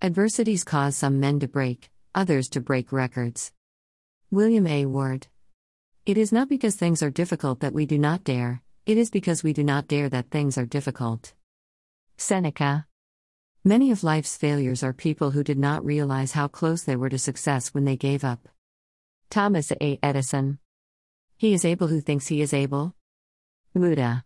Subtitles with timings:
[0.00, 3.50] Adversities cause some men to break, others to break records.
[4.30, 4.86] William A.
[4.86, 5.26] Ward.
[6.06, 9.42] It is not because things are difficult that we do not dare, it is because
[9.42, 11.34] we do not dare that things are difficult.
[12.16, 12.86] Seneca.
[13.64, 17.18] Many of life's failures are people who did not realize how close they were to
[17.18, 18.48] success when they gave up.
[19.30, 19.98] Thomas A.
[20.00, 20.60] Edison.
[21.36, 22.94] He is able who thinks he is able.
[23.74, 24.24] Buddha.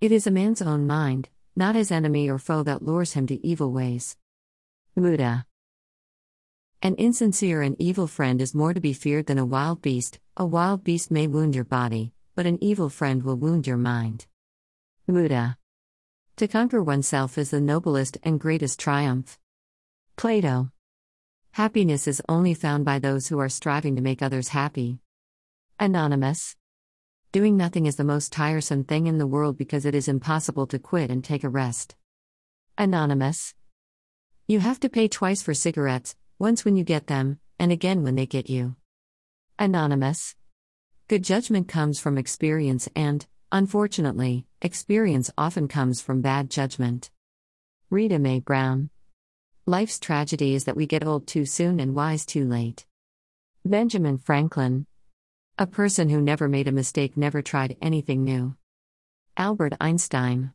[0.00, 3.46] It is a man's own mind, not his enemy or foe that lures him to
[3.46, 4.16] evil ways.
[4.98, 5.44] Buddha.
[6.80, 10.20] An insincere and evil friend is more to be feared than a wild beast.
[10.38, 14.26] A wild beast may wound your body, but an evil friend will wound your mind.
[15.06, 15.58] Buddha.
[16.36, 19.38] To conquer oneself is the noblest and greatest triumph.
[20.16, 20.70] Plato.
[21.52, 25.00] Happiness is only found by those who are striving to make others happy.
[25.78, 26.56] Anonymous.
[27.32, 30.78] Doing nothing is the most tiresome thing in the world because it is impossible to
[30.78, 31.96] quit and take a rest.
[32.78, 33.54] Anonymous.
[34.48, 38.14] You have to pay twice for cigarettes, once when you get them, and again when
[38.14, 38.76] they get you.
[39.58, 40.36] Anonymous.
[41.08, 47.10] Good judgment comes from experience, and, unfortunately, experience often comes from bad judgment.
[47.90, 48.90] Rita Mae Brown.
[49.66, 52.86] Life's tragedy is that we get old too soon and wise too late.
[53.64, 54.86] Benjamin Franklin.
[55.58, 58.54] A person who never made a mistake never tried anything new.
[59.36, 60.52] Albert Einstein.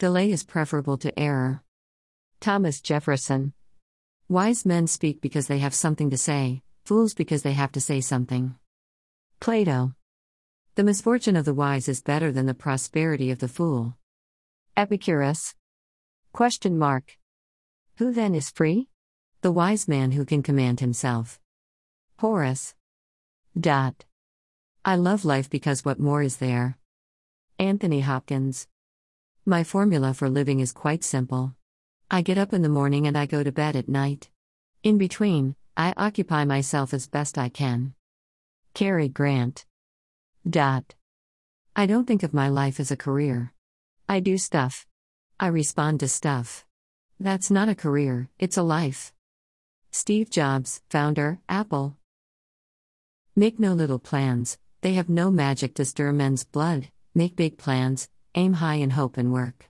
[0.00, 1.62] Delay is preferable to error.
[2.44, 3.54] Thomas Jefferson.
[4.28, 8.02] Wise men speak because they have something to say, fools because they have to say
[8.02, 8.54] something.
[9.40, 9.94] Plato.
[10.74, 13.96] The misfortune of the wise is better than the prosperity of the fool.
[14.76, 15.54] Epicurus.
[16.34, 17.16] Question mark.
[17.96, 18.88] Who then is free?
[19.40, 21.40] The wise man who can command himself.
[22.18, 22.74] Horace.
[23.58, 24.04] Dot.
[24.84, 26.76] I love life because what more is there?
[27.58, 28.68] Anthony Hopkins.
[29.46, 31.54] My formula for living is quite simple.
[32.14, 34.30] I get up in the morning and I go to bed at night.
[34.84, 37.94] In between, I occupy myself as best I can.
[38.72, 39.66] Cary Grant.
[40.48, 40.94] Dot.
[41.74, 43.52] I don't think of my life as a career.
[44.08, 44.86] I do stuff.
[45.40, 46.64] I respond to stuff.
[47.18, 49.12] That's not a career, it's a life.
[49.90, 51.96] Steve Jobs, founder, Apple.
[53.34, 56.90] Make no little plans, they have no magic to stir men's blood.
[57.12, 59.68] Make big plans, aim high in hope and work.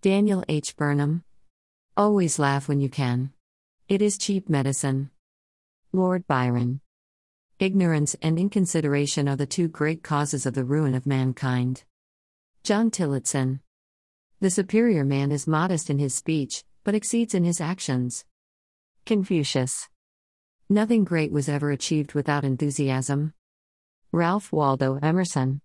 [0.00, 0.74] Daniel H.
[0.74, 1.24] Burnham.
[1.98, 3.32] Always laugh when you can.
[3.88, 5.10] It is cheap medicine.
[5.92, 6.80] Lord Byron.
[7.58, 11.82] Ignorance and inconsideration are the two great causes of the ruin of mankind.
[12.62, 13.62] John Tillotson.
[14.38, 18.24] The superior man is modest in his speech, but exceeds in his actions.
[19.04, 19.88] Confucius.
[20.68, 23.34] Nothing great was ever achieved without enthusiasm.
[24.12, 25.62] Ralph Waldo Emerson.